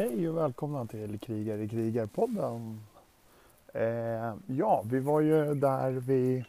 Hej 0.00 0.28
och 0.28 0.36
välkomna 0.36 0.86
till 0.86 1.18
Krigare 1.18 1.62
i 1.62 1.68
krigarpodden. 1.68 2.80
Eh, 3.74 4.34
ja, 4.46 4.84
vi 4.90 5.00
var 5.00 5.20
ju 5.20 5.54
där 5.54 5.90
vi... 5.90 6.44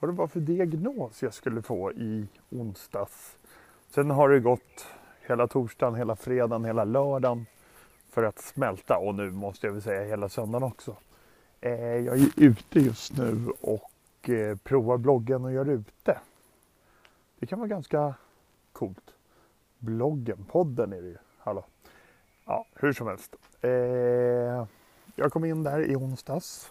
Vad 0.00 0.10
det 0.10 0.14
var 0.14 0.26
för 0.26 0.40
diagnos 0.40 1.22
jag 1.22 1.34
skulle 1.34 1.62
få 1.62 1.92
i 1.92 2.26
onsdags. 2.50 3.38
Sen 3.88 4.10
har 4.10 4.28
det 4.28 4.40
gått 4.40 4.86
hela 5.20 5.46
torsdagen, 5.46 5.94
hela 5.94 6.16
fredagen, 6.16 6.64
hela 6.64 6.84
lördagen 6.84 7.46
för 8.10 8.22
att 8.22 8.38
smälta 8.38 8.98
och 8.98 9.14
nu 9.14 9.30
måste 9.30 9.66
jag 9.66 9.72
väl 9.72 9.82
säga 9.82 10.04
hela 10.04 10.28
söndagen 10.28 10.62
också. 10.62 10.96
Eh, 11.60 11.96
jag 11.96 12.18
är 12.18 12.28
ute 12.36 12.80
just 12.80 13.16
nu 13.16 13.52
och 13.60 14.30
eh, 14.30 14.56
provar 14.56 14.98
bloggen 14.98 15.44
och 15.44 15.52
gör 15.52 15.68
ute. 15.68 16.18
Det 17.38 17.46
kan 17.46 17.58
vara 17.58 17.68
ganska 17.68 18.14
coolt. 18.72 19.14
Bloggen, 19.78 20.44
podden 20.48 20.92
är 20.92 21.02
det 21.02 21.08
ju. 21.08 21.16
Hallå. 21.38 21.64
Ja, 22.46 22.66
hur 22.74 22.92
som 22.92 23.06
helst. 23.06 23.36
Eh, 23.60 24.66
jag 25.16 25.32
kom 25.32 25.44
in 25.44 25.62
där 25.62 25.90
i 25.90 25.96
onsdags 25.96 26.70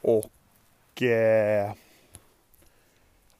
och 0.00 1.02
eh, 1.02 1.72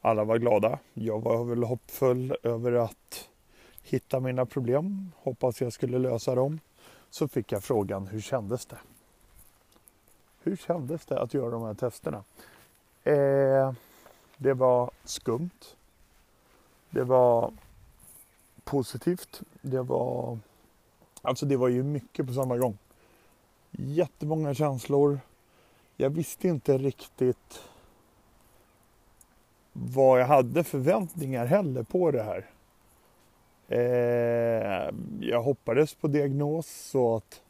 alla 0.01 0.25
var 0.25 0.39
glada. 0.39 0.79
Jag 0.95 1.21
var 1.21 1.45
väl 1.45 1.63
hoppfull 1.63 2.37
över 2.43 2.73
att 2.73 3.29
hitta 3.83 4.21
mina 4.21 4.47
problem. 4.47 5.13
Hoppas 5.17 5.61
jag 5.61 5.73
skulle 5.73 5.99
lösa 5.99 6.35
dem. 6.35 6.61
Så 7.11 7.29
fick 7.29 7.53
jag 7.53 7.65
frågan, 7.65 8.07
hur 8.07 8.21
kändes 8.21 8.67
det? 8.67 8.79
Hur 10.43 10.57
kändes 10.57 11.07
det 11.07 11.21
att 11.21 11.35
göra 11.35 11.51
de 11.51 11.63
här 11.63 11.75
testerna? 11.75 12.25
Eh, 13.05 13.73
det 14.37 14.55
var 14.55 14.91
skumt. 15.05 15.77
Det 16.91 17.05
var 17.05 17.53
positivt. 18.65 19.43
Det 19.61 19.83
var 19.83 20.39
Alltså 21.25 21.47
det 21.47 21.57
var 21.57 21.69
ju 21.69 21.83
mycket 21.83 22.27
på 22.27 22.33
samma 22.33 22.57
gång. 22.57 22.79
Jättemånga 23.71 24.55
känslor. 24.55 25.21
Jag 25.97 26.11
visste 26.11 26.49
inte 26.49 26.79
riktigt 26.79 27.63
vad 29.73 30.21
jag 30.21 30.27
hade 30.27 30.65
förväntningar 30.65 31.47
heller 31.47 31.83
på 31.83 32.11
det 32.11 32.23
här. 32.23 32.47
Eh, 33.69 34.95
jag 35.21 35.43
hoppades 35.43 35.95
på 35.95 36.09
diagnos 36.09 36.67
så 36.67 37.17
att 37.17 37.43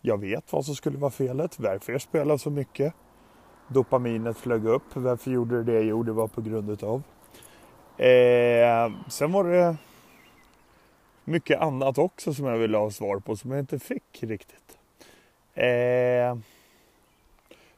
jag 0.00 0.20
vet 0.20 0.52
vad 0.52 0.64
som 0.64 0.74
skulle 0.74 0.98
vara 0.98 1.10
felet, 1.10 1.58
varför 1.58 1.92
jag 1.92 2.02
spelar 2.02 2.36
så 2.36 2.50
mycket. 2.50 2.94
Dopaminet 3.68 4.36
flög 4.36 4.66
upp. 4.66 4.82
Varför 4.94 5.30
gjorde 5.30 5.62
det 5.62 5.72
det? 5.72 5.80
Jo, 5.80 6.02
det 6.02 6.12
var 6.12 6.28
på 6.28 6.40
grund 6.40 6.70
utav. 6.70 7.02
Eh, 7.96 8.92
sen 9.08 9.32
var 9.32 9.44
det 9.44 9.76
mycket 11.26 11.60
annat 11.60 11.98
också 11.98 12.34
som 12.34 12.46
jag 12.46 12.58
ville 12.58 12.78
ha 12.78 12.90
svar 12.90 13.18
på 13.18 13.36
som 13.36 13.50
jag 13.50 13.60
inte 13.60 13.78
fick 13.78 14.22
riktigt. 14.22 14.78
Eh, 15.54 16.36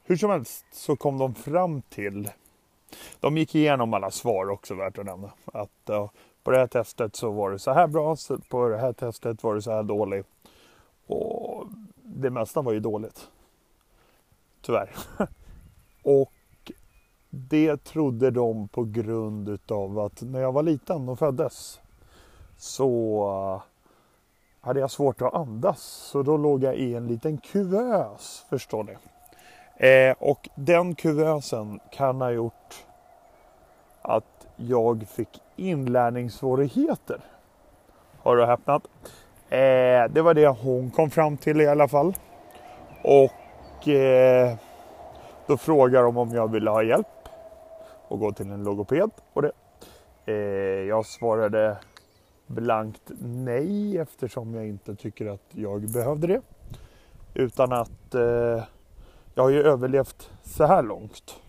hur 0.05 0.17
som 0.17 0.31
helst 0.31 0.65
så 0.73 0.97
kom 0.97 1.19
de 1.19 1.35
fram 1.35 1.83
till, 1.83 2.31
de 3.21 3.39
gick 3.39 3.55
igenom 3.55 3.95
alla 3.95 4.11
svar 4.11 4.51
också 4.51 4.75
värt 4.75 4.99
att 4.99 5.07
nämna. 5.07 5.31
Att 5.45 5.89
eh, 5.89 6.11
på 6.43 6.51
det 6.51 6.59
här 6.59 6.67
testet 6.67 7.17
så 7.17 7.31
var 7.31 7.51
det 7.51 7.59
så 7.59 7.73
här 7.73 7.87
bra, 7.87 8.17
på 8.49 8.69
det 8.69 8.79
här 8.79 8.93
testet 8.93 9.43
var 9.43 9.55
det 9.55 9.63
så 9.63 9.71
här 9.71 9.83
dåligt. 9.83 10.27
Och 11.07 11.67
det 12.03 12.31
mesta 12.31 12.63
var 12.63 12.73
ju 12.73 12.81
dåligt. 12.81 13.29
Tyvärr. 14.63 14.91
och 16.03 16.33
det 17.31 17.85
trodde 17.85 18.31
de 18.31 18.69
på 18.69 18.85
grund 18.85 19.49
utav 19.49 19.99
att 19.99 20.23
när 20.23 20.41
jag 20.41 20.53
var 20.53 20.63
liten 20.63 21.09
och 21.09 21.19
föddes 21.19 21.81
så 22.59 23.21
eh, 23.55 23.63
hade 24.61 24.81
jag 24.81 24.91
svårt 24.91 25.23
att 25.23 25.35
andas. 25.35 25.81
Så 25.81 26.23
då 26.23 26.37
låg 26.37 26.63
jag 26.63 26.75
i 26.75 26.95
en 26.95 27.07
liten 27.07 27.39
kuvös, 27.39 28.45
förstår 28.51 28.85
ni. 28.85 28.97
Eh, 29.89 30.17
och 30.19 30.49
den 30.55 30.95
kuvösen 30.95 31.81
kan 31.91 32.21
ha 32.21 32.31
gjort 32.31 32.85
att 34.03 34.47
jag 34.57 35.09
fick 35.09 35.41
inlärningssvårigheter. 35.57 37.21
Har 38.23 38.37
du 38.37 38.47
häpnat? 38.47 38.83
Eh, 39.49 40.11
det 40.11 40.23
var 40.23 40.35
det 40.35 40.49
hon 40.49 40.91
kom 40.91 41.11
fram 41.11 41.37
till 41.37 41.61
i 41.61 41.67
alla 41.67 41.89
fall. 41.89 42.15
Och 43.03 43.89
eh, 43.89 44.55
då 45.47 45.57
frågade 45.57 46.05
de 46.05 46.17
om 46.17 46.35
jag 46.35 46.53
ville 46.53 46.71
ha 46.71 46.83
hjälp 46.83 47.07
och 48.09 48.19
gå 48.19 48.33
till 48.33 48.51
en 48.51 48.65
logoped. 48.65 49.11
Och 49.33 49.43
det. 49.43 49.53
Eh, 50.27 50.35
jag 50.89 51.07
svarade 51.07 51.77
blankt 52.49 53.11
nej 53.21 53.99
eftersom 53.99 54.55
jag 54.55 54.67
inte 54.67 54.95
tycker 54.95 55.27
att 55.27 55.47
jag 55.51 55.91
behövde 55.91 56.27
det. 56.27 56.41
Utan 57.35 57.73
att 57.73 58.15
eh, 58.15 58.65
jag 59.35 59.43
har 59.43 59.51
ju 59.51 59.63
överlevt 59.63 60.31
så 60.43 60.67
här 60.67 60.83
långt. 60.83 61.41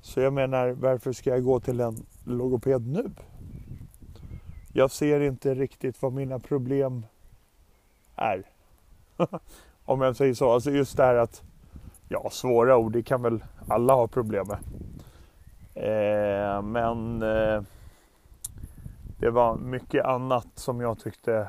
Så 0.00 0.20
jag 0.20 0.32
menar, 0.32 0.70
varför 0.70 1.12
ska 1.12 1.30
jag 1.30 1.44
gå 1.44 1.60
till 1.60 1.80
en 1.80 2.06
logoped 2.24 2.86
nu? 2.86 3.10
Jag 4.72 4.90
ser 4.90 5.20
inte 5.20 5.54
riktigt 5.54 6.02
vad 6.02 6.12
mina 6.12 6.38
problem 6.38 7.06
är. 8.16 8.42
Om 9.84 10.00
jag 10.00 10.16
säger 10.16 10.34
så. 10.34 10.52
Alltså 10.52 10.70
just 10.70 10.96
det 10.96 11.02
här 11.02 11.14
att, 11.14 11.42
ja 12.08 12.30
svåra 12.30 12.76
ord, 12.76 12.92
det 12.92 13.02
kan 13.02 13.22
väl 13.22 13.44
alla 13.68 13.94
ha 13.94 14.06
problem 14.06 14.46
med. 14.46 14.58
Eh, 15.74 16.62
men 16.62 17.22
eh, 17.22 17.62
det 19.18 19.30
var 19.30 19.56
mycket 19.56 20.04
annat 20.04 20.48
som 20.54 20.80
jag 20.80 20.98
tyckte 20.98 21.48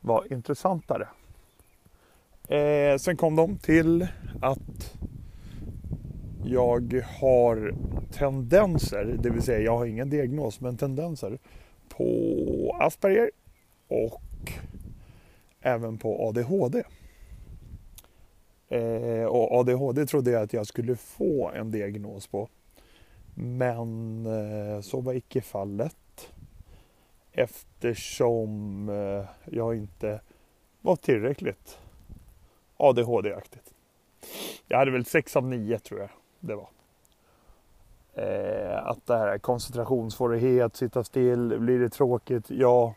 var 0.00 0.32
intressantare. 0.32 1.08
Eh, 2.48 2.98
sen 2.98 3.16
kom 3.16 3.36
de 3.36 3.58
till 3.58 4.08
att 4.42 4.98
jag 6.44 7.04
har 7.20 7.74
tendenser, 8.12 9.16
det 9.22 9.30
vill 9.30 9.42
säga 9.42 9.60
jag 9.60 9.78
har 9.78 9.86
ingen 9.86 10.10
diagnos, 10.10 10.60
men 10.60 10.76
tendenser 10.76 11.38
på 11.88 12.76
Asperger 12.80 13.30
och 13.88 14.52
även 15.60 15.98
på 15.98 16.28
ADHD. 16.28 16.82
Eh, 18.68 19.24
och 19.24 19.60
ADHD 19.60 20.06
trodde 20.06 20.30
jag 20.30 20.42
att 20.42 20.52
jag 20.52 20.66
skulle 20.66 20.96
få 20.96 21.50
en 21.54 21.70
diagnos 21.70 22.26
på. 22.26 22.48
Men 23.34 24.26
eh, 24.26 24.80
så 24.80 25.00
var 25.00 25.14
icke 25.14 25.40
fallet 25.40 25.96
eftersom 27.34 28.88
eh, 28.88 29.24
jag 29.44 29.76
inte 29.76 30.20
var 30.80 30.96
tillräckligt 30.96 31.78
ADHD-aktigt. 32.76 33.74
Jag 34.66 34.78
hade 34.78 34.90
väl 34.90 35.04
6 35.04 35.36
av 35.36 35.44
9 35.46 35.78
tror 35.78 36.00
jag 36.00 36.10
det 36.40 36.54
var. 36.54 36.68
Eh, 38.14 38.86
att 38.86 39.06
det 39.06 39.16
här 39.16 39.38
koncentrationssvårighet, 39.38 40.76
sitta 40.76 41.04
still, 41.04 41.58
blir 41.58 41.78
det 41.78 41.88
tråkigt, 41.88 42.50
ja 42.50 42.94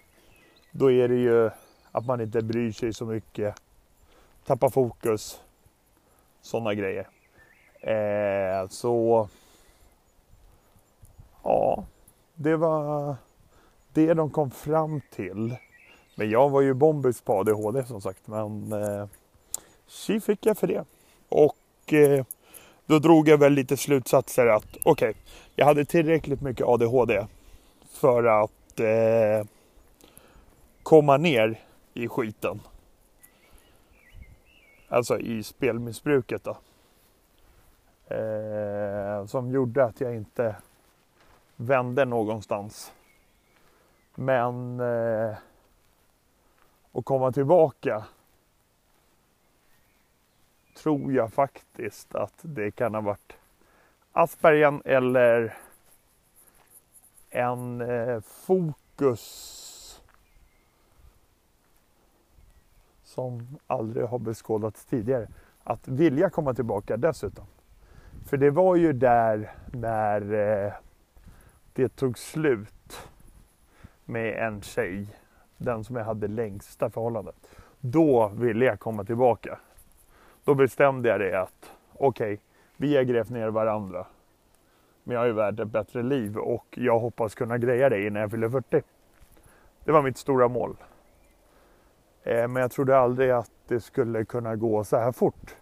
då 0.71 0.91
är 0.91 1.07
det 1.07 1.15
ju 1.15 1.49
att 1.91 2.05
man 2.05 2.21
inte 2.21 2.41
bryr 2.41 2.71
sig 2.71 2.93
så 2.93 3.05
mycket, 3.05 3.55
Tappar 4.45 4.69
fokus, 4.69 5.41
sådana 6.41 6.73
grejer. 6.73 7.07
Eh, 7.81 8.67
så 8.67 9.29
ja, 11.43 11.85
det 12.35 12.55
var 12.55 13.15
det 13.97 14.13
de 14.13 14.29
kom 14.29 14.51
fram 14.51 15.01
till. 15.09 15.55
Men 16.15 16.29
jag 16.29 16.49
var 16.49 16.61
ju 16.61 16.73
bombis 16.73 17.21
på 17.21 17.33
ADHD 17.33 17.83
som 17.83 18.01
sagt. 18.01 18.27
Men 18.27 18.73
eh, 18.73 19.07
tji 19.87 20.19
fick 20.19 20.45
jag 20.45 20.57
för 20.57 20.67
det. 20.67 20.85
Och 21.29 21.93
eh, 21.93 22.25
då 22.85 22.99
drog 22.99 23.27
jag 23.27 23.37
väl 23.37 23.53
lite 23.53 23.77
slutsatser 23.77 24.47
att 24.47 24.65
okej, 24.83 25.09
okay, 25.09 25.13
jag 25.55 25.65
hade 25.65 25.85
tillräckligt 25.85 26.41
mycket 26.41 26.65
ADHD 26.65 27.27
för 27.89 28.23
att 28.23 28.79
eh, 28.79 29.47
komma 30.83 31.17
ner 31.17 31.59
i 31.93 32.07
skiten. 32.07 32.59
Alltså 34.89 35.19
i 35.19 35.43
spelmissbruket 35.43 36.43
då. 36.43 36.57
Eh, 38.15 39.25
som 39.25 39.51
gjorde 39.51 39.85
att 39.85 40.01
jag 40.01 40.15
inte 40.15 40.55
vände 41.55 42.05
någonstans. 42.05 42.91
Men 44.19 44.79
eh, 44.79 45.37
att 46.91 47.05
komma 47.05 47.31
tillbaka 47.31 48.05
tror 50.75 51.13
jag 51.13 51.33
faktiskt 51.33 52.15
att 52.15 52.33
det 52.41 52.71
kan 52.71 52.93
ha 52.93 53.01
varit 53.01 53.33
Aspergen 54.11 54.81
eller 54.85 55.57
en 57.29 57.81
eh, 57.81 58.19
fokus 58.21 59.23
som 63.03 63.57
aldrig 63.67 64.05
har 64.05 64.19
beskådats 64.19 64.85
tidigare. 64.85 65.27
Att 65.63 65.87
vilja 65.87 66.29
komma 66.29 66.53
tillbaka 66.53 66.97
dessutom. 66.97 67.45
För 68.25 68.37
det 68.37 68.49
var 68.49 68.75
ju 68.75 68.93
där 68.93 69.55
när 69.73 70.33
eh, 70.33 70.73
det 71.73 71.89
tog 71.95 72.17
slut 72.17 72.76
med 74.07 74.47
en 74.47 74.61
tjej 74.61 75.07
den 75.57 75.83
som 75.83 75.95
jag 75.95 76.03
hade 76.03 76.27
längsta 76.27 76.89
förhållandet. 76.89 77.35
Då 77.79 78.27
ville 78.27 78.65
jag 78.65 78.79
komma 78.79 79.03
tillbaka. 79.03 79.59
Då 80.43 80.55
bestämde 80.55 81.09
jag 81.09 81.19
det 81.19 81.41
att 81.41 81.71
okej, 81.93 82.33
okay, 82.33 82.37
vi 82.77 82.95
har 82.95 83.03
grävt 83.03 83.29
ner 83.29 83.47
varandra. 83.47 84.05
Men 85.03 85.15
jag 85.15 85.27
är 85.27 85.31
värd 85.31 85.59
ett 85.59 85.67
bättre 85.67 86.03
liv 86.03 86.37
och 86.37 86.65
jag 86.71 86.99
hoppas 86.99 87.35
kunna 87.35 87.57
greja 87.57 87.89
det 87.89 88.07
innan 88.07 88.21
jag 88.21 88.31
fyller 88.31 88.49
40. 88.49 88.81
Det 89.83 89.91
var 89.91 90.01
mitt 90.01 90.17
stora 90.17 90.47
mål. 90.47 90.75
Eh, 92.23 92.47
men 92.47 92.55
jag 92.55 92.71
trodde 92.71 92.97
aldrig 92.97 93.31
att 93.31 93.51
det 93.67 93.79
skulle 93.79 94.25
kunna 94.25 94.55
gå 94.55 94.83
så 94.83 94.97
här 94.97 95.11
fort. 95.11 95.55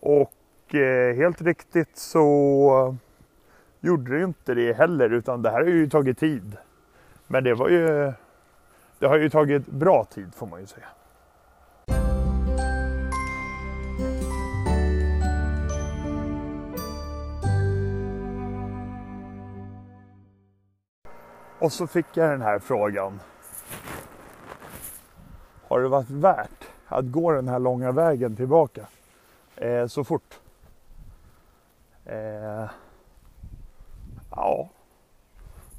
Och 0.00 0.74
eh, 0.74 1.16
helt 1.16 1.42
riktigt 1.42 1.96
så 1.96 2.96
gjorde 3.80 4.18
det 4.18 4.24
inte 4.24 4.54
det 4.54 4.72
heller 4.72 5.10
utan 5.10 5.42
det 5.42 5.50
här 5.50 5.60
har 5.62 5.70
ju 5.70 5.88
tagit 5.88 6.18
tid. 6.18 6.56
Men 7.34 7.44
det 7.44 7.54
var 7.54 7.68
ju 7.68 8.12
det 8.98 9.06
har 9.06 9.16
ju 9.16 9.30
tagit 9.30 9.66
bra 9.66 10.04
tid 10.04 10.34
får 10.34 10.46
man 10.46 10.60
ju 10.60 10.66
säga. 10.66 10.86
Och 21.58 21.72
så 21.72 21.86
fick 21.86 22.06
jag 22.14 22.30
den 22.30 22.42
här 22.42 22.58
frågan. 22.58 23.20
Har 25.68 25.80
det 25.80 25.88
varit 25.88 26.10
värt 26.10 26.64
att 26.86 27.04
gå 27.04 27.32
den 27.32 27.48
här 27.48 27.58
långa 27.58 27.92
vägen 27.92 28.36
tillbaka 28.36 28.86
eh, 29.56 29.86
så 29.86 30.04
fort? 30.04 30.40
Eh, 32.04 32.70
ja, 34.30 34.68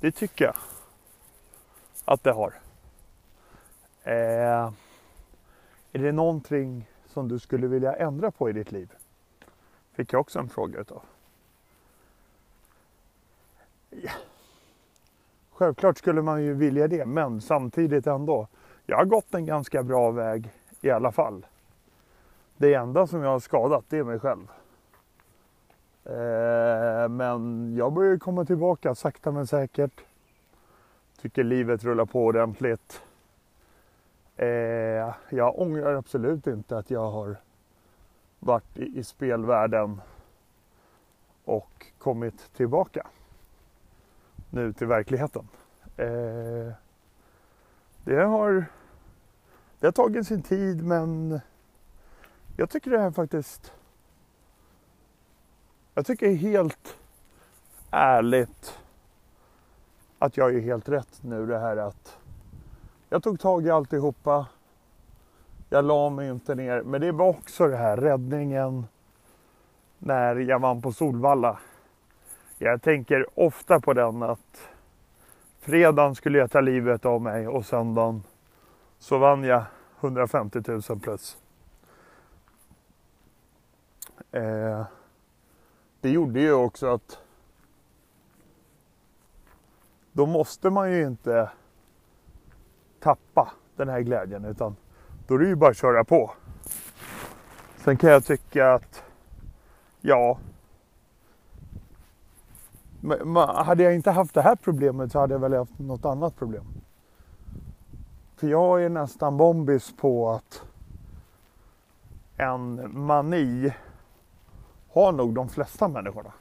det 0.02 0.12
tycker 0.12 0.46
jag 0.46 0.56
att 2.06 2.24
det 2.24 2.32
har. 2.32 2.54
Eh, 4.04 4.72
är 5.92 6.00
det 6.00 6.12
någonting 6.12 6.90
som 7.06 7.28
du 7.28 7.40
skulle 7.40 7.68
vilja 7.68 7.94
ändra 7.94 8.32
på 8.32 8.50
i 8.50 8.54
ditt 8.54 8.72
liv? 8.72 8.92
Fick 9.92 10.14
jag 10.14 10.22
också 10.22 10.40
en 10.40 10.50
fråga 10.50 10.80
utav. 10.80 11.02
Ja. 13.90 14.12
Självklart 15.52 15.98
skulle 15.98 16.22
man 16.22 16.44
ju 16.44 16.54
vilja 16.54 16.88
det, 16.88 17.06
men 17.06 17.42
samtidigt 17.42 18.08
ändå. 18.08 18.48
Jag 18.86 18.98
har 18.98 19.06
gått 19.06 19.34
en 19.34 19.46
ganska 19.46 19.84
bra 19.84 20.12
väg 20.12 20.52
i 20.82 20.90
alla 20.90 21.12
fall. 21.12 21.46
Det 22.58 22.74
enda 22.74 23.08
som 23.08 23.22
jag 23.22 23.30
har 23.30 23.40
skadat, 23.40 23.86
det 23.90 23.98
är 23.98 24.04
mig 24.04 24.20
själv. 24.20 24.48
Eh, 26.04 27.10
men 27.10 27.74
jag 27.76 27.94
börjar 27.94 28.18
komma 28.18 28.46
tillbaka 28.46 28.96
sakta 28.96 29.32
men 29.32 29.48
säkert. 29.48 30.02
Tycker 31.26 31.44
livet 31.44 31.84
rullar 31.84 32.06
på 32.06 32.26
ordentligt. 32.26 33.02
Eh, 34.36 34.48
jag 35.30 35.60
ångrar 35.60 35.96
absolut 35.96 36.48
inte 36.48 36.78
att 36.78 36.90
jag 36.90 37.12
har 37.12 37.38
varit 38.40 38.78
i, 38.78 39.00
i 39.00 39.04
spelvärlden 39.04 40.02
och 41.46 41.86
kommit 41.98 42.54
tillbaka 42.56 43.08
nu 44.50 44.74
till 44.74 44.88
verkligheten. 44.88 45.48
Eh, 45.98 46.74
det, 48.04 48.24
har, 48.24 48.66
det 49.80 49.88
har 49.88 49.92
tagit 49.92 50.28
sin 50.28 50.42
tid 50.42 50.84
men 50.84 51.40
jag 52.58 52.70
tycker 52.70 52.92
det 52.92 53.00
här 53.00 53.12
faktiskt 53.12 53.74
jag 55.94 56.06
tycker 56.06 56.36
helt 56.36 56.98
ärligt 57.92 58.75
att 60.26 60.38
jag 60.38 60.56
är 60.56 60.60
helt 60.60 60.90
rätt 60.90 61.24
nu 61.24 61.46
det 61.46 61.60
här 61.60 61.78
att 61.78 62.18
jag 63.10 63.24
tog 63.24 63.40
tag 63.40 63.66
i 63.66 63.70
alltihopa. 63.70 64.48
Jag 65.70 65.86
la 65.86 66.10
mig 66.10 66.30
inte 66.30 66.56
ner. 66.56 66.82
Men 66.82 67.02
det 67.02 67.12
var 67.12 67.30
också 67.30 67.68
det 67.68 67.78
här 67.78 67.98
räddningen 67.98 68.86
när 70.00 70.36
jag 70.36 70.60
vann 70.60 70.82
på 70.82 70.92
Solvalla. 70.92 71.60
Jag 72.58 72.82
tänker 72.82 73.40
ofta 73.40 73.80
på 73.80 73.94
den 73.94 74.24
att 74.24 74.70
fredagen 75.60 76.16
skulle 76.16 76.38
jag 76.38 76.52
ta 76.52 76.62
livet 76.62 77.06
av 77.06 77.22
mig 77.22 77.48
och 77.48 77.66
söndagen 77.66 78.24
så 79.00 79.18
vann 79.18 79.44
jag 79.44 79.64
150 80.00 80.62
000 80.68 81.00
plus. 81.00 81.38
Eh, 84.32 84.84
det 86.02 86.10
gjorde 86.10 86.40
ju 86.40 86.54
också 86.54 86.88
att 86.88 87.20
då 90.16 90.26
måste 90.26 90.70
man 90.70 90.92
ju 90.92 91.04
inte 91.04 91.50
tappa 93.00 93.52
den 93.76 93.90
här 93.90 94.02
glädjen 94.02 94.46
utan 94.46 94.76
då 95.28 95.36
är 95.36 95.40
det 95.40 95.48
ju 95.48 95.56
bara 95.56 95.70
att 95.70 95.78
köra 95.78 96.04
på. 96.04 96.32
Sen 97.78 97.98
kan 97.98 98.10
jag 98.10 98.26
tycka 98.26 98.74
att 98.74 99.04
ja, 100.02 100.40
hade 103.48 103.84
jag 103.84 103.96
inte 103.96 104.12
haft 104.12 104.34
det 104.34 104.42
här 104.42 104.56
problemet 104.56 105.12
så 105.12 105.20
hade 105.20 105.34
jag 105.34 105.40
väl 105.40 105.54
haft 105.54 105.80
något 105.80 106.06
annat 106.06 106.36
problem. 106.36 106.66
För 108.36 108.48
jag 108.48 108.84
är 108.84 108.90
nästan 108.90 109.38
bombis 109.38 109.98
på 109.98 110.30
att 110.30 110.64
en 112.38 112.92
mani 113.06 113.74
har 114.90 115.12
nog 115.12 115.34
de 115.34 115.50
flesta 115.50 115.88
människorna. 115.88 116.34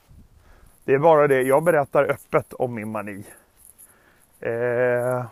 Det 0.85 0.94
är 0.94 0.99
bara 0.99 1.29
det, 1.29 1.43
jag 1.43 1.65
berättar 1.65 2.05
öppet 2.05 2.53
om 2.53 2.75
min 2.75 2.93
mani. 2.93 3.25
Eh, 4.44 5.25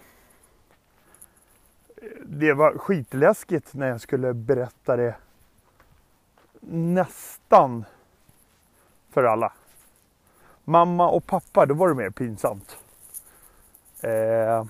det 2.25 2.53
var 2.53 2.79
skitläskigt 2.79 3.75
när 3.75 3.88
jag 3.88 4.00
skulle 4.00 4.35
berätta 4.35 4.97
det 4.97 5.14
nästan 6.70 7.85
för 9.11 9.25
alla. 9.25 9.53
Mamma 10.64 11.11
och 11.11 11.26
pappa, 11.26 11.67
då 11.67 11.75
var 11.75 11.88
det 11.88 11.94
mer 11.94 12.11
pinsamt. 12.11 12.79
Eh, 14.00 14.64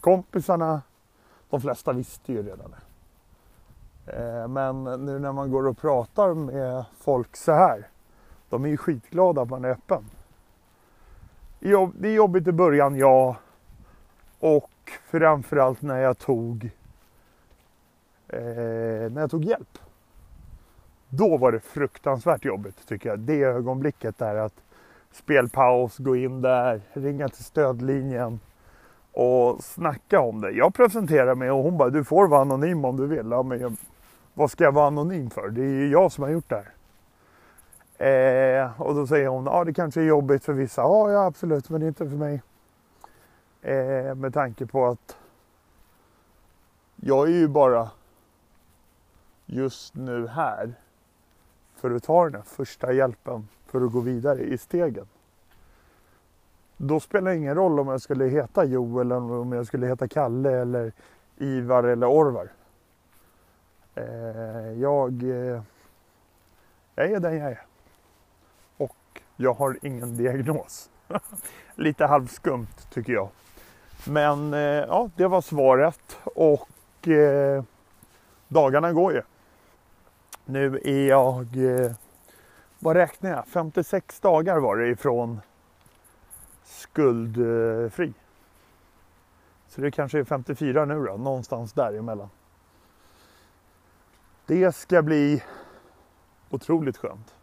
kompisarna, 0.00 0.82
de 1.50 1.60
flesta 1.60 1.92
visste 1.92 2.32
ju 2.32 2.42
redan 2.42 2.70
det. 2.70 2.82
Eh, 4.12 4.48
men 4.48 4.84
nu 4.84 5.18
när 5.18 5.32
man 5.32 5.50
går 5.50 5.66
och 5.66 5.78
pratar 5.78 6.34
med 6.34 6.84
folk 7.00 7.36
så 7.36 7.52
här, 7.52 7.88
de 8.48 8.64
är 8.64 8.68
ju 8.68 8.76
skitglada 8.76 9.42
att 9.42 9.50
man 9.50 9.64
är 9.64 9.70
öppen. 9.70 10.04
Det 11.60 12.08
är 12.08 12.14
jobbigt 12.14 12.48
i 12.48 12.52
början, 12.52 12.96
ja. 12.96 13.36
Och 14.46 14.90
framförallt 15.10 15.82
när 15.82 16.00
jag 16.00 16.18
tog 16.18 16.70
eh, 18.28 19.10
när 19.10 19.20
jag 19.20 19.30
tog 19.30 19.44
hjälp. 19.44 19.78
Då 21.08 21.36
var 21.36 21.52
det 21.52 21.60
fruktansvärt 21.60 22.44
jobbigt 22.44 22.88
tycker 22.88 23.08
jag. 23.08 23.18
Det 23.18 23.42
ögonblicket 23.42 24.18
där 24.18 24.34
att 24.34 24.54
spelpaus, 25.12 25.98
gå 25.98 26.16
in 26.16 26.42
där, 26.42 26.80
ringa 26.92 27.28
till 27.28 27.44
stödlinjen 27.44 28.40
och 29.12 29.64
snacka 29.64 30.20
om 30.20 30.40
det. 30.40 30.50
Jag 30.50 30.74
presenterar 30.74 31.34
mig 31.34 31.50
och 31.50 31.62
hon 31.62 31.78
bara, 31.78 31.90
du 31.90 32.04
får 32.04 32.28
vara 32.28 32.40
anonym 32.40 32.84
om 32.84 32.96
du 32.96 33.06
vill. 33.06 33.30
Ja, 33.30 33.42
men 33.42 33.60
jag, 33.60 33.76
vad 34.34 34.50
ska 34.50 34.64
jag 34.64 34.72
vara 34.72 34.86
anonym 34.86 35.30
för? 35.30 35.48
Det 35.48 35.60
är 35.60 35.80
ju 35.80 35.88
jag 35.90 36.12
som 36.12 36.24
har 36.24 36.30
gjort 36.30 36.48
det 36.48 36.64
här. 36.64 36.72
Eh, 38.62 38.82
och 38.82 38.94
då 38.94 39.06
säger 39.06 39.28
hon, 39.28 39.44
ja 39.44 39.64
det 39.64 39.74
kanske 39.74 40.00
är 40.00 40.04
jobbigt 40.04 40.44
för 40.44 40.52
vissa. 40.52 40.82
Ja, 40.82 41.12
ja 41.12 41.26
absolut, 41.26 41.70
men 41.70 41.82
inte 41.82 42.08
för 42.08 42.16
mig. 42.16 42.42
Eh, 43.66 44.14
med 44.14 44.34
tanke 44.34 44.66
på 44.66 44.86
att 44.86 45.16
jag 46.96 47.28
är 47.28 47.32
ju 47.32 47.48
bara 47.48 47.90
just 49.46 49.94
nu 49.94 50.26
här 50.26 50.74
för 51.74 51.90
att 51.90 52.02
ta 52.02 52.24
den 52.24 52.34
här 52.34 52.42
första 52.42 52.92
hjälpen 52.92 53.48
för 53.66 53.80
att 53.80 53.92
gå 53.92 54.00
vidare 54.00 54.42
i 54.42 54.58
stegen. 54.58 55.06
Då 56.76 57.00
spelar 57.00 57.30
det 57.30 57.36
ingen 57.36 57.54
roll 57.54 57.80
om 57.80 57.88
jag 57.88 58.00
skulle 58.00 58.24
heta 58.24 58.64
Joel 58.64 59.12
eller 59.12 59.32
om 59.32 59.52
jag 59.52 59.66
skulle 59.66 59.86
heta 59.86 60.08
Kalle 60.08 60.50
eller 60.50 60.92
Ivar 61.36 61.84
eller 61.84 62.06
Orvar. 62.06 62.52
Eh, 63.94 64.72
jag, 64.72 65.22
eh, 65.22 65.62
jag 66.94 67.10
är 67.10 67.20
den 67.20 67.36
jag 67.36 67.50
är. 67.50 67.62
Och 68.76 69.22
jag 69.36 69.54
har 69.54 69.78
ingen 69.82 70.16
diagnos. 70.16 70.90
Lite 71.74 72.06
halvskumt 72.06 72.90
tycker 72.90 73.12
jag. 73.12 73.28
Men 74.08 74.54
eh, 74.54 74.60
ja, 74.60 75.10
det 75.16 75.26
var 75.26 75.40
svaret 75.40 76.18
och 76.24 77.08
eh, 77.08 77.64
dagarna 78.48 78.92
går 78.92 79.12
ju. 79.12 79.22
Nu 80.44 80.80
är 80.84 81.08
jag, 81.08 81.56
eh, 81.56 81.92
vad 82.78 82.96
räknar 82.96 83.30
jag? 83.30 83.46
56 83.46 84.20
dagar 84.20 84.58
var 84.58 84.76
det 84.76 84.88
ifrån 84.88 85.40
skuldfri. 86.64 88.12
Så 89.68 89.80
det 89.80 89.90
kanske 89.90 90.18
är 90.18 90.24
54 90.24 90.84
nu 90.84 91.04
då, 91.04 91.16
någonstans 91.16 91.72
däremellan. 91.72 92.28
Det 94.46 94.74
ska 94.74 95.02
bli 95.02 95.42
otroligt 96.50 96.96
skönt. 96.96 97.34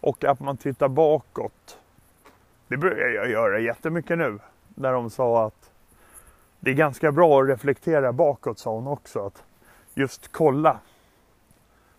Och 0.00 0.24
att 0.24 0.40
man 0.40 0.56
tittar 0.56 0.88
bakåt. 0.88 1.78
Det 2.68 2.76
börjar 2.76 3.08
jag 3.08 3.30
göra 3.30 3.58
jättemycket 3.58 4.18
nu. 4.18 4.38
När 4.80 4.92
de 4.92 5.10
sa 5.10 5.46
att 5.46 5.70
det 6.60 6.70
är 6.70 6.74
ganska 6.74 7.12
bra 7.12 7.42
att 7.42 7.48
reflektera 7.48 8.12
bakåt 8.12 8.58
sa 8.58 8.74
hon 8.74 8.86
också. 8.86 9.26
Att 9.26 9.42
just 9.94 10.32
kolla 10.32 10.78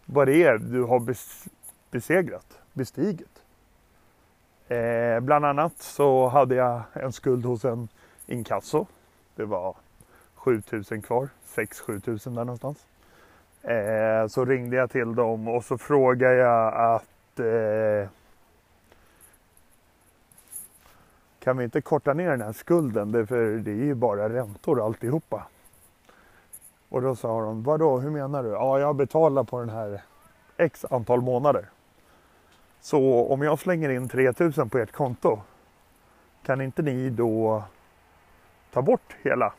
vad 0.05 0.27
det 0.27 0.43
är 0.43 0.57
du 0.57 0.83
har 0.83 1.15
besegrat, 1.91 2.59
bestigit. 2.74 3.43
Eh, 4.67 5.19
bland 5.19 5.45
annat 5.45 5.74
så 5.77 6.27
hade 6.27 6.55
jag 6.55 6.81
en 6.93 7.12
skuld 7.12 7.45
hos 7.45 7.65
en 7.65 7.88
inkasso. 8.27 8.86
Det 9.36 9.45
var 9.45 9.75
7000 10.36 11.01
kvar, 11.01 11.29
6-7000 11.55 12.36
där 12.36 12.45
någonstans. 12.45 12.86
Eh, 13.62 14.27
så 14.27 14.45
ringde 14.45 14.75
jag 14.75 14.91
till 14.91 15.15
dem 15.15 15.48
och 15.48 15.65
så 15.65 15.77
frågade 15.77 16.36
jag 16.36 16.74
att 16.74 17.39
eh, 17.39 18.09
kan 21.39 21.58
vi 21.58 21.63
inte 21.63 21.81
korta 21.81 22.13
ner 22.13 22.29
den 22.29 22.41
här 22.41 22.53
skulden? 22.53 23.12
Det, 23.12 23.25
för 23.25 23.51
det 23.51 23.72
är 23.72 23.75
ju 23.86 23.96
bara 23.96 24.29
räntor 24.29 24.86
alltihopa. 24.86 25.48
Och 26.89 27.01
då 27.01 27.15
sa 27.15 27.41
de, 27.41 27.63
vadå, 27.63 28.00
hur 28.00 28.10
menar 28.10 28.43
du? 28.43 28.50
Ja, 28.50 28.79
jag 28.79 28.96
betalar 28.96 29.43
på 29.43 29.60
den 29.60 29.69
här 29.69 30.01
x 30.58 30.86
antal 30.89 31.22
månader. 31.22 31.69
Så 32.81 33.27
om 33.34 33.41
jag 33.41 33.60
slänger 33.60 33.89
in 33.89 34.10
3000 34.10 34.69
på 34.69 34.77
ert 34.77 34.91
konto, 34.91 35.41
kan 36.46 36.62
inte 36.62 36.81
ni 36.81 37.10
då 37.10 37.63
ta 38.72 38.81
bort 38.81 39.15
hela? 39.22 39.53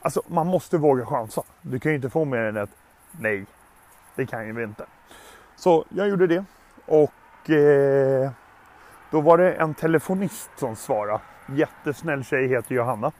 Alltså 0.00 0.22
man 0.26 0.46
måste 0.46 0.78
våga 0.78 1.06
chansa. 1.06 1.42
Du 1.62 1.80
kan 1.80 1.92
ju 1.92 1.96
inte 1.96 2.10
få 2.10 2.24
mer 2.24 2.38
än 2.38 2.56
ett 2.56 2.70
nej. 3.20 3.46
Det 4.14 4.26
kan 4.26 4.46
ju 4.46 4.52
vi 4.52 4.62
inte. 4.62 4.86
Så 5.56 5.84
jag 5.88 6.08
gjorde 6.08 6.26
det 6.26 6.44
och 6.86 7.50
eh, 7.50 8.30
då 9.12 9.20
var 9.20 9.38
det 9.38 9.52
en 9.52 9.74
telefonist 9.74 10.50
som 10.56 10.76
svarade. 10.76 11.20
Jättesnäll 11.48 12.24
tjej, 12.24 12.46
heter 12.46 12.74
Johanna. 12.74 13.12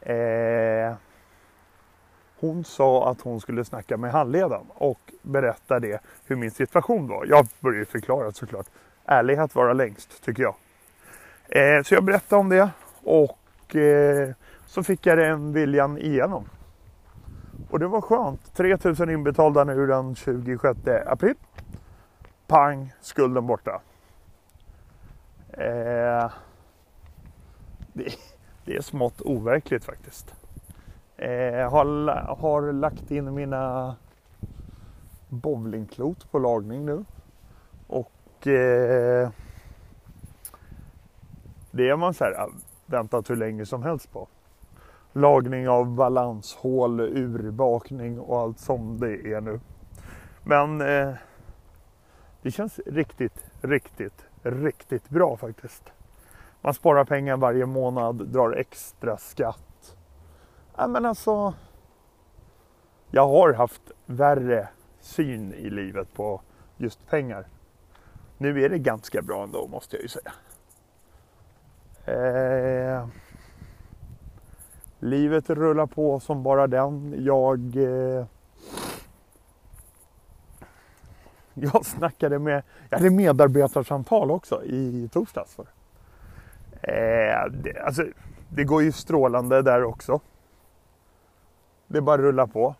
Eh, 0.00 0.94
hon 2.40 2.64
sa 2.64 3.10
att 3.10 3.20
hon 3.20 3.40
skulle 3.40 3.64
snacka 3.64 3.96
med 3.96 4.12
handledaren 4.12 4.66
och 4.74 5.00
berätta 5.22 5.80
det, 5.80 6.00
hur 6.26 6.36
min 6.36 6.50
situation 6.50 7.08
var. 7.08 7.26
Jag 7.28 7.46
började 7.60 7.84
förklara 7.84 8.32
såklart. 8.32 8.66
Ärlighet 9.04 9.54
vara 9.54 9.72
längst, 9.72 10.24
tycker 10.24 10.42
jag. 10.42 10.54
Eh, 11.48 11.82
så 11.82 11.94
jag 11.94 12.04
berättade 12.04 12.40
om 12.40 12.48
det 12.48 12.70
och 13.02 13.76
eh, 13.76 14.28
så 14.66 14.82
fick 14.82 15.06
jag 15.06 15.18
den 15.18 15.52
viljan 15.52 15.98
igenom. 15.98 16.48
Och 17.70 17.78
det 17.78 17.86
var 17.86 18.00
skönt. 18.00 18.54
3000 18.54 19.10
inbetalda 19.10 19.64
nu 19.64 19.86
den 19.86 20.14
26 20.14 20.78
april. 21.06 21.34
Pang, 22.46 22.92
skulden 23.00 23.46
borta. 23.46 23.80
Eh, 25.52 26.30
det, 27.92 28.14
det, 28.64 28.76
är 28.76 28.80
smått 28.80 29.20
overkligt 29.20 29.84
faktiskt. 29.84 30.34
Eh, 31.16 31.70
har, 31.70 32.08
har 32.36 32.72
lagt 32.72 33.10
in 33.10 33.34
mina 33.34 33.96
bowlingklot 35.28 36.30
på 36.30 36.38
lagning 36.38 36.86
nu. 36.86 37.04
Och 37.86 38.46
eh, 38.46 39.30
det 41.70 41.88
är 41.88 41.96
man 41.96 42.14
så 42.14 42.24
här, 42.24 42.48
väntat 42.86 43.30
hur 43.30 43.36
länge 43.36 43.66
som 43.66 43.82
helst 43.82 44.12
på. 44.12 44.28
Lagning 45.12 45.68
av 45.68 45.86
balanshål, 45.86 47.00
urbakning 47.00 48.20
och 48.20 48.40
allt 48.40 48.58
som 48.58 49.00
det 49.00 49.32
är 49.32 49.40
nu. 49.40 49.60
Men 50.44 50.80
eh, 50.80 51.14
det 52.42 52.50
känns 52.50 52.80
riktigt, 52.86 53.44
riktigt, 53.60 54.26
riktigt 54.42 55.08
bra 55.08 55.36
faktiskt. 55.36 55.92
Man 56.60 56.74
sparar 56.74 57.04
pengar 57.04 57.36
varje 57.36 57.66
månad, 57.66 58.28
drar 58.28 58.52
extra 58.52 59.16
skatt. 59.16 59.96
Ja, 60.76 60.88
men 60.88 61.06
alltså, 61.06 61.54
jag 63.10 63.28
har 63.28 63.52
haft 63.52 63.82
värre 64.06 64.68
syn 65.00 65.54
i 65.54 65.70
livet 65.70 66.14
på 66.14 66.40
just 66.76 67.06
pengar. 67.06 67.46
Nu 68.38 68.64
är 68.64 68.68
det 68.68 68.78
ganska 68.78 69.22
bra 69.22 69.42
ändå 69.42 69.66
måste 69.66 69.96
jag 69.96 70.02
ju 70.02 70.08
säga. 70.08 70.32
Eh, 72.04 73.06
livet 74.98 75.50
rullar 75.50 75.86
på 75.86 76.20
som 76.20 76.42
bara 76.42 76.66
den. 76.66 77.14
Jag 77.24 77.76
eh, 77.76 78.26
Jag 81.72 81.86
snackade 81.86 82.38
med, 82.38 82.62
jag 82.88 82.98
hade 82.98 83.10
medarbetarsamtal 83.10 84.30
också 84.30 84.64
i 84.64 85.08
torsdags. 85.12 85.54
För. 85.54 85.66
Eh, 86.82 87.50
det, 87.50 87.80
alltså, 87.84 88.06
det 88.48 88.64
går 88.64 88.82
ju 88.82 88.92
strålande 88.92 89.62
där 89.62 89.84
också. 89.84 90.20
Det 91.86 92.00
bara 92.00 92.22
rullar 92.22 92.46
på. 92.46 92.74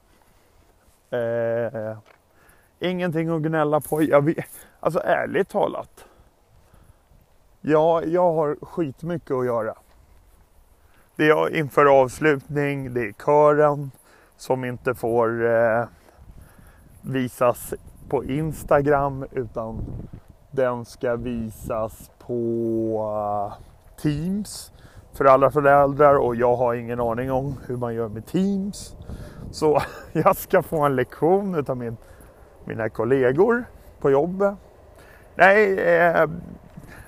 Eh, 1.17 1.99
ingenting 2.81 3.29
att 3.29 3.43
gnälla 3.43 3.81
på. 3.81 4.03
Jag 4.03 4.25
vet, 4.25 4.67
alltså 4.81 5.01
ärligt 5.01 5.49
talat. 5.49 6.07
Ja, 7.61 8.03
jag 8.05 8.33
har 8.33 8.57
skitmycket 8.63 9.31
att 9.31 9.47
göra. 9.47 9.75
Det 11.17 11.29
är 11.29 11.57
inför 11.57 12.01
avslutning, 12.01 12.95
det 12.95 13.01
är 13.01 13.13
kören 13.13 13.91
som 14.37 14.65
inte 14.65 14.95
får 14.95 15.47
eh, 15.47 15.85
visas 17.01 17.75
på 18.13 18.25
Instagram 18.25 19.25
utan 19.31 19.85
den 20.51 20.85
ska 20.85 21.17
visas 21.17 22.11
på 22.19 23.55
eh, 23.57 24.03
Teams 24.03 24.73
för 25.13 25.25
alla 25.25 25.51
föräldrar 25.51 26.15
och 26.15 26.37
jag 26.37 26.57
har 26.57 26.75
ingen 26.75 27.01
aning 27.01 27.33
om 27.33 27.55
hur 27.67 27.77
man 27.77 27.95
gör 27.95 28.09
med 28.09 28.27
Teams. 28.27 28.97
Så 29.51 29.81
jag 30.13 30.37
ska 30.37 30.63
få 30.63 30.81
en 30.81 30.97
lektion 30.97 31.65
av 31.69 31.77
min, 31.77 31.97
mina 32.65 32.89
kollegor 32.89 33.65
på 34.01 34.11
jobbet. 34.11 34.55
Nej, 35.35 35.79
eh, 35.79 36.31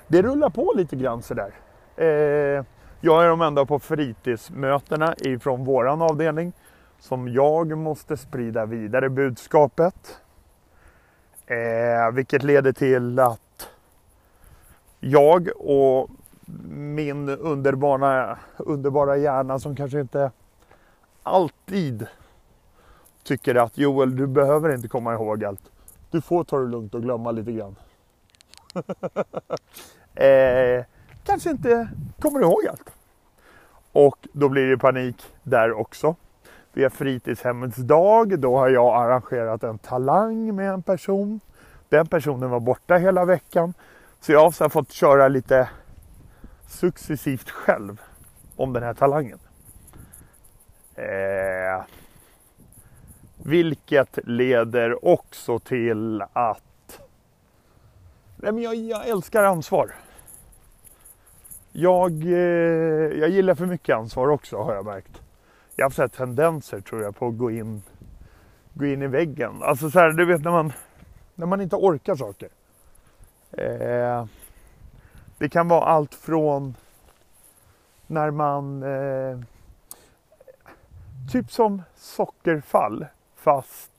det 0.07 0.21
rullar 0.21 0.49
på 0.49 0.73
lite 0.75 0.95
grann 0.95 1.21
sådär. 1.21 1.51
Eh, 1.95 2.63
jag 3.01 3.23
är 3.23 3.27
de 3.27 3.41
enda 3.41 3.65
på 3.65 3.79
fritidsmötena 3.79 5.15
ifrån 5.17 5.65
våran 5.65 6.01
avdelning 6.01 6.53
som 6.99 7.27
jag 7.27 7.77
måste 7.77 8.17
sprida 8.17 8.65
vidare 8.65 9.09
budskapet. 9.09 10.21
Eh, 11.47 12.11
vilket 12.13 12.43
leder 12.43 12.71
till 12.71 13.19
att 13.19 13.69
jag 14.99 15.49
och 15.55 16.09
min 16.69 17.29
underbara, 17.29 18.39
underbara 18.57 19.17
hjärna 19.17 19.59
som 19.59 19.75
kanske 19.75 19.99
inte 19.99 20.31
alltid 21.23 22.07
tycker 23.23 23.55
att 23.55 23.77
Joel, 23.77 24.15
du 24.15 24.27
behöver 24.27 24.75
inte 24.75 24.87
komma 24.87 25.13
ihåg 25.13 25.43
allt. 25.43 25.71
Du 26.11 26.21
får 26.21 26.43
ta 26.43 26.59
det 26.59 26.67
lugnt 26.67 26.95
och 26.95 27.01
glömma 27.01 27.31
lite 27.31 27.51
grann. 27.51 27.75
eh, 30.15 30.85
kanske 31.23 31.49
inte 31.49 31.87
kommer 32.19 32.41
ihåg 32.41 32.67
allt. 32.69 32.91
Och 33.91 34.27
då 34.33 34.49
blir 34.49 34.67
det 34.67 34.77
panik 34.77 35.25
där 35.43 35.71
också. 35.71 36.15
Vi 36.75 36.83
har 36.83 36.89
fritidshemmets 36.89 37.77
dag. 37.77 38.39
Då 38.39 38.57
har 38.57 38.69
jag 38.69 38.95
arrangerat 38.95 39.63
en 39.63 39.77
talang 39.77 40.55
med 40.55 40.69
en 40.69 40.83
person. 40.83 41.39
Den 41.89 42.07
personen 42.07 42.49
var 42.49 42.59
borta 42.59 42.95
hela 42.95 43.25
veckan. 43.25 43.73
Så 44.19 44.31
jag 44.31 44.39
har 44.39 44.69
fått 44.69 44.91
köra 44.91 45.27
lite 45.27 45.69
successivt 46.67 47.49
själv 47.49 48.01
om 48.55 48.73
den 48.73 48.83
här 48.83 48.93
talangen. 48.93 49.39
Eh, 50.95 51.83
vilket 53.43 54.19
leder 54.23 55.05
också 55.05 55.59
till 55.59 56.21
att 56.33 56.99
nej 58.35 58.51
men 58.51 58.63
jag, 58.63 58.75
jag 58.75 59.07
älskar 59.07 59.43
ansvar. 59.43 59.95
Jag, 61.71 62.23
eh, 62.23 63.19
jag 63.19 63.29
gillar 63.29 63.55
för 63.55 63.65
mycket 63.65 63.95
ansvar 63.95 64.27
också 64.27 64.57
har 64.57 64.75
jag 64.75 64.85
märkt 64.85 65.21
jag 65.75 65.85
har 65.85 65.89
sett 65.89 66.13
tendenser 66.13 66.79
tror 66.79 67.01
jag 67.01 67.15
på 67.15 67.27
att 67.27 67.37
gå 67.37 67.51
in, 67.51 67.83
gå 68.73 68.85
in 68.85 69.01
i 69.01 69.07
väggen. 69.07 69.63
Alltså 69.63 69.89
så 69.89 69.99
här, 69.99 70.09
du 70.09 70.25
vet 70.25 70.41
när 70.41 70.51
man, 70.51 70.73
när 71.35 71.45
man 71.45 71.61
inte 71.61 71.75
orkar 71.75 72.15
saker. 72.15 72.49
Eh, 73.51 74.25
det 75.37 75.49
kan 75.49 75.67
vara 75.67 75.85
allt 75.85 76.15
från 76.15 76.75
när 78.07 78.31
man 78.31 78.83
eh, 78.83 79.39
typ 81.31 81.51
som 81.51 81.81
sockerfall 81.95 83.05
fast 83.35 83.91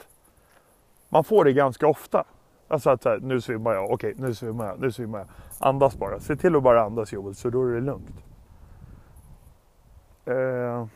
man 1.08 1.24
får 1.24 1.44
det 1.44 1.52
ganska 1.52 1.86
ofta. 1.86 2.24
Alltså 2.68 2.90
att 2.90 3.04
här, 3.04 3.18
nu 3.18 3.40
svimmar 3.40 3.74
jag, 3.74 3.90
okej 3.90 4.14
nu 4.16 4.34
svimmar 4.34 4.66
jag, 4.66 4.80
nu 4.80 4.92
svimmar 4.92 5.18
jag. 5.18 5.28
Andas 5.58 5.96
bara, 5.96 6.20
se 6.20 6.36
till 6.36 6.56
att 6.56 6.62
bara 6.62 6.84
andas 6.84 7.12
Joel, 7.12 7.34
så 7.34 7.50
då 7.50 7.68
är 7.68 7.74
det 7.74 7.80
lugnt. 7.80 8.24
Eh, 10.24 10.86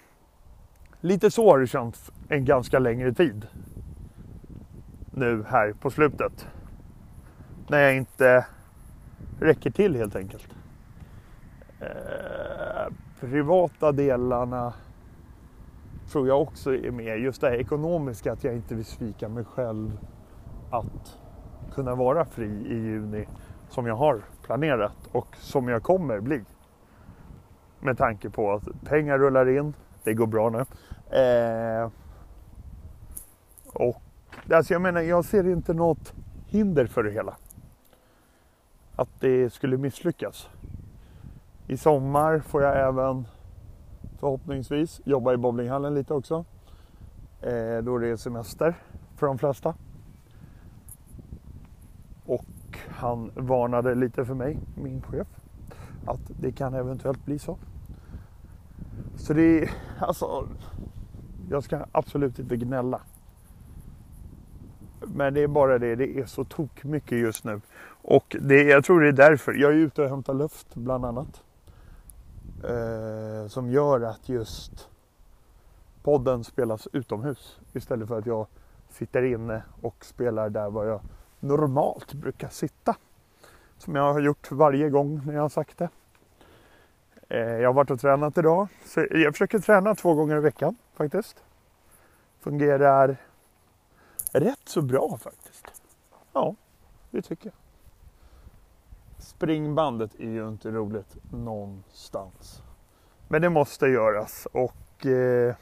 Lite 1.00 1.30
så 1.30 1.50
har 1.50 1.58
det 1.58 1.66
känts 1.66 2.10
en 2.28 2.44
ganska 2.44 2.78
längre 2.78 3.12
tid. 3.12 3.46
Nu 5.10 5.44
här 5.48 5.72
på 5.72 5.90
slutet. 5.90 6.46
När 7.68 7.78
jag 7.78 7.96
inte 7.96 8.46
räcker 9.40 9.70
till 9.70 9.96
helt 9.96 10.16
enkelt. 10.16 10.48
Eh, 11.80 12.92
privata 13.20 13.92
delarna 13.92 14.72
tror 16.12 16.28
jag 16.28 16.42
också 16.42 16.74
är 16.74 16.90
med. 16.90 17.18
Just 17.18 17.40
det 17.40 17.48
här 17.48 17.56
ekonomiska, 17.56 18.32
att 18.32 18.44
jag 18.44 18.54
inte 18.54 18.74
vill 18.74 18.84
svika 18.84 19.28
mig 19.28 19.44
själv 19.44 19.98
att 20.70 21.18
kunna 21.74 21.94
vara 21.94 22.24
fri 22.24 22.66
i 22.66 22.74
juni 22.74 23.26
som 23.68 23.86
jag 23.86 23.96
har 23.96 24.22
planerat 24.42 25.08
och 25.12 25.36
som 25.36 25.68
jag 25.68 25.82
kommer 25.82 26.20
bli. 26.20 26.44
Med 27.80 27.98
tanke 27.98 28.30
på 28.30 28.52
att 28.52 28.68
pengar 28.84 29.18
rullar 29.18 29.48
in, 29.48 29.74
det 30.04 30.14
går 30.14 30.26
bra 30.26 30.50
nu. 30.50 30.58
Eh, 31.18 31.90
och 33.72 34.02
alltså 34.52 34.72
jag 34.72 34.82
menar, 34.82 35.00
jag 35.00 35.24
ser 35.24 35.48
inte 35.48 35.74
något 35.74 36.14
hinder 36.46 36.86
för 36.86 37.02
det 37.02 37.10
hela. 37.10 37.36
Att 38.96 39.20
det 39.20 39.52
skulle 39.52 39.76
misslyckas. 39.76 40.48
I 41.66 41.76
sommar 41.76 42.38
får 42.38 42.62
jag 42.62 42.88
även 42.88 43.26
förhoppningsvis 44.18 45.00
jobba 45.04 45.32
i 45.32 45.36
bowlinghallen 45.36 45.94
lite 45.94 46.14
också. 46.14 46.44
Eh, 47.40 47.78
då 47.82 47.98
det 47.98 48.08
är 48.08 48.16
semester 48.16 48.74
för 49.16 49.26
de 49.26 49.38
flesta. 49.38 49.74
Och 52.26 52.78
han 52.88 53.30
varnade 53.34 53.94
lite 53.94 54.24
för 54.24 54.34
mig, 54.34 54.58
min 54.74 55.02
chef, 55.02 55.26
att 56.06 56.20
det 56.40 56.52
kan 56.52 56.74
eventuellt 56.74 57.24
bli 57.24 57.38
så. 57.38 57.58
Så 59.20 59.32
det 59.32 59.62
är, 59.62 59.70
alltså, 59.98 60.48
jag 61.50 61.64
ska 61.64 61.86
absolut 61.92 62.38
inte 62.38 62.56
gnälla. 62.56 63.00
Men 65.00 65.34
det 65.34 65.40
är 65.42 65.48
bara 65.48 65.78
det, 65.78 65.94
det 65.94 66.18
är 66.18 66.26
så 66.26 66.44
tok 66.44 66.84
mycket 66.84 67.18
just 67.18 67.44
nu. 67.44 67.60
Och 68.02 68.36
det, 68.40 68.62
jag 68.62 68.84
tror 68.84 69.00
det 69.00 69.08
är 69.08 69.12
därför. 69.12 69.52
Jag 69.52 69.70
är 69.70 69.76
ute 69.76 70.02
och 70.02 70.08
hämtar 70.08 70.34
luft 70.34 70.74
bland 70.74 71.04
annat. 71.04 71.42
Eh, 72.64 73.48
som 73.48 73.70
gör 73.70 74.00
att 74.00 74.28
just 74.28 74.88
podden 76.02 76.44
spelas 76.44 76.88
utomhus 76.92 77.58
istället 77.72 78.08
för 78.08 78.18
att 78.18 78.26
jag 78.26 78.46
sitter 78.88 79.22
inne 79.22 79.62
och 79.80 80.04
spelar 80.04 80.50
där 80.50 80.70
var 80.70 80.84
jag 80.84 81.00
normalt 81.40 82.14
brukar 82.14 82.48
sitta. 82.48 82.96
Som 83.78 83.94
jag 83.94 84.12
har 84.12 84.20
gjort 84.20 84.50
varje 84.50 84.90
gång 84.90 85.20
när 85.26 85.34
jag 85.34 85.42
har 85.42 85.48
sagt 85.48 85.78
det. 85.78 85.88
Eh, 87.30 87.38
jag 87.38 87.68
har 87.68 87.72
varit 87.74 87.90
och 87.90 88.00
tränat 88.00 88.38
idag. 88.38 88.68
Så 88.84 89.06
jag 89.10 89.34
försöker 89.34 89.58
träna 89.58 89.94
två 89.94 90.14
gånger 90.14 90.36
i 90.36 90.40
veckan 90.40 90.76
faktiskt. 90.94 91.44
Fungerar 92.40 93.16
rätt 94.32 94.60
så 94.64 94.82
bra 94.82 95.18
faktiskt. 95.22 95.82
Ja, 96.32 96.54
det 97.10 97.22
tycker 97.22 97.46
jag. 97.46 97.54
Springbandet 99.22 100.14
är 100.20 100.28
ju 100.30 100.48
inte 100.48 100.70
roligt 100.70 101.16
någonstans. 101.32 102.62
Men 103.28 103.42
det 103.42 103.50
måste 103.50 103.86
göras 103.86 104.46
och 104.52 105.06
eh, 105.06 105.54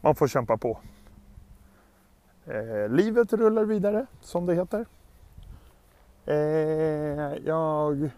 man 0.00 0.14
får 0.14 0.28
kämpa 0.28 0.56
på. 0.56 0.78
Eh, 2.46 2.88
livet 2.88 3.32
rullar 3.32 3.64
vidare 3.64 4.06
som 4.20 4.46
det 4.46 4.54
heter. 4.54 4.86
Eh, 6.26 6.36
jag 7.46 8.10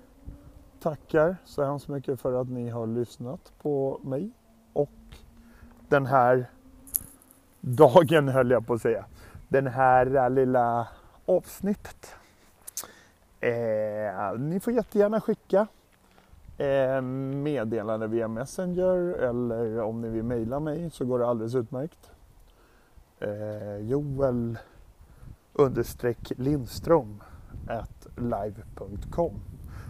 tackar 0.80 1.36
så 1.44 1.64
hemskt 1.64 1.88
mycket 1.88 2.20
för 2.20 2.40
att 2.40 2.48
ni 2.48 2.68
har 2.68 2.86
lyssnat 2.86 3.52
på 3.62 4.00
mig 4.02 4.30
och 4.72 4.90
den 5.88 6.06
här 6.06 6.50
dagen 7.60 8.28
höll 8.34 8.50
jag 8.50 8.66
på 8.66 8.74
att 8.74 8.82
säga. 8.82 9.04
Den 9.48 9.66
här 9.66 10.30
lilla 10.30 10.88
avsnittet. 11.26 12.14
Eh, 13.40 14.38
ni 14.38 14.60
får 14.60 14.72
jättegärna 14.72 15.20
skicka 15.20 15.66
eh, 16.58 17.00
meddelande 17.00 18.06
via 18.06 18.28
Messenger 18.28 18.96
eller 19.14 19.80
om 19.80 20.00
ni 20.00 20.08
vill 20.08 20.24
mejla 20.24 20.60
mig 20.60 20.90
så 20.90 21.04
går 21.04 21.18
det 21.18 21.26
alldeles 21.26 21.54
utmärkt. 21.54 22.10
Eh, 23.20 23.76
Joel 23.76 24.58
understreck 25.52 26.32
Lindström 26.36 27.22
at 27.68 28.06
live.com 28.16 29.40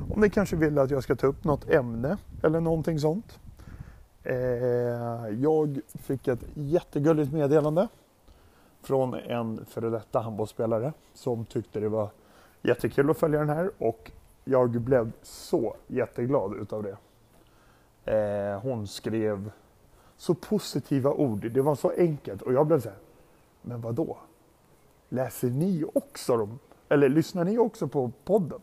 om 0.08 0.20
ni 0.20 0.30
kanske 0.30 0.56
vill 0.56 0.78
att 0.78 0.90
jag 0.90 1.02
ska 1.02 1.16
ta 1.16 1.26
upp 1.26 1.44
något 1.44 1.70
ämne 1.70 2.16
eller 2.42 2.60
någonting 2.60 2.98
sånt. 2.98 3.38
Eh, 4.22 4.34
jag 5.40 5.80
fick 5.94 6.28
ett 6.28 6.44
jättegulligt 6.54 7.32
meddelande 7.32 7.88
från 8.82 9.14
en 9.14 9.64
före 9.64 9.90
detta 9.90 10.20
handbollsspelare 10.20 10.92
som 11.14 11.44
tyckte 11.44 11.80
det 11.80 11.88
var 11.88 12.08
jättekul 12.62 13.10
att 13.10 13.18
följa 13.18 13.38
den 13.38 13.48
här 13.48 13.70
och 13.78 14.10
jag 14.44 14.70
blev 14.70 15.12
så 15.22 15.76
jätteglad 15.86 16.54
utav 16.54 16.82
det. 16.82 16.96
Eh, 18.12 18.60
hon 18.60 18.86
skrev 18.86 19.50
så 20.16 20.34
positiva 20.34 21.12
ord, 21.12 21.50
det 21.50 21.60
var 21.60 21.74
så 21.74 21.90
enkelt 21.90 22.42
och 22.42 22.52
jag 22.52 22.66
blev 22.66 22.80
så 22.80 22.88
här, 22.88 22.98
men 23.62 23.80
vad 23.80 23.94
då? 23.94 24.18
Läser 25.08 25.48
ni 25.50 25.84
också 25.94 26.36
dem? 26.36 26.58
Eller 26.88 27.08
lyssnar 27.08 27.44
ni 27.44 27.58
också 27.58 27.88
på 27.88 28.12
podden? 28.24 28.60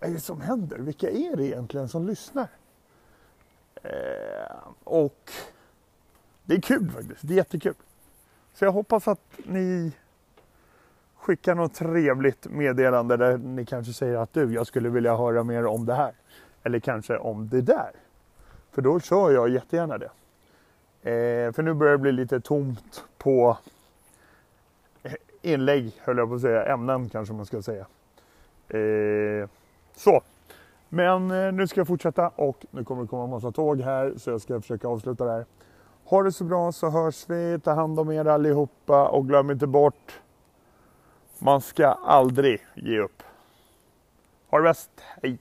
Vad 0.00 0.10
är 0.10 0.14
det 0.14 0.20
som 0.20 0.40
händer? 0.40 0.78
Vilka 0.78 1.10
är 1.10 1.36
det 1.36 1.46
egentligen 1.46 1.88
som 1.88 2.06
lyssnar? 2.06 2.48
Eh, 3.82 4.56
och 4.84 5.32
det 6.44 6.54
är 6.54 6.60
kul 6.60 6.90
faktiskt, 6.90 7.20
det 7.20 7.34
är 7.34 7.36
jättekul. 7.36 7.74
Så 8.54 8.64
jag 8.64 8.72
hoppas 8.72 9.08
att 9.08 9.20
ni 9.44 9.92
skickar 11.16 11.54
något 11.54 11.74
trevligt 11.74 12.46
meddelande 12.46 13.16
där 13.16 13.38
ni 13.38 13.66
kanske 13.66 13.92
säger 13.92 14.16
att 14.16 14.32
du, 14.32 14.54
jag 14.54 14.66
skulle 14.66 14.88
vilja 14.88 15.16
höra 15.16 15.44
mer 15.44 15.66
om 15.66 15.86
det 15.86 15.94
här. 15.94 16.12
Eller 16.62 16.80
kanske 16.80 17.18
om 17.18 17.48
det 17.48 17.60
där. 17.60 17.90
För 18.70 18.82
då 18.82 19.00
kör 19.00 19.30
jag 19.30 19.48
jättegärna 19.48 19.98
det. 19.98 20.10
Eh, 21.10 21.52
för 21.52 21.62
nu 21.62 21.74
börjar 21.74 21.92
det 21.92 21.98
bli 21.98 22.12
lite 22.12 22.40
tomt 22.40 23.04
på 23.18 23.58
inlägg, 25.42 25.92
höll 25.98 26.18
jag 26.18 26.28
på 26.28 26.34
att 26.34 26.40
säga. 26.40 26.64
Ämnen 26.64 27.08
kanske 27.08 27.34
man 27.34 27.46
ska 27.46 27.62
säga. 27.62 27.86
Eh, 28.68 29.48
så. 29.96 30.22
Men 30.88 31.30
eh, 31.30 31.52
nu 31.52 31.66
ska 31.66 31.80
jag 31.80 31.88
fortsätta 31.88 32.28
och 32.28 32.66
nu 32.70 32.84
kommer 32.84 33.02
det 33.02 33.08
komma 33.08 33.24
en 33.24 33.30
massa 33.30 33.52
tåg 33.52 33.80
här 33.80 34.14
så 34.16 34.30
jag 34.30 34.40
ska 34.40 34.60
försöka 34.60 34.88
avsluta 34.88 35.24
det 35.24 35.32
här. 35.32 35.46
Ha 36.04 36.22
det 36.22 36.32
så 36.32 36.44
bra 36.44 36.72
så 36.72 36.90
hörs 36.90 37.24
vi. 37.28 37.58
Ta 37.64 37.72
hand 37.72 38.00
om 38.00 38.12
er 38.12 38.24
allihopa 38.24 39.08
och 39.08 39.28
glöm 39.28 39.50
inte 39.50 39.66
bort 39.66 40.20
man 41.42 41.60
ska 41.60 41.86
aldrig 41.86 42.66
ge 42.74 42.98
upp. 42.98 43.22
Ha 44.50 44.58
det 44.58 44.64
bäst. 44.64 44.90
Hej! 45.22 45.38